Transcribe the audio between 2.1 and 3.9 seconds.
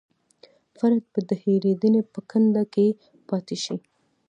په کنده کې پاتې شي.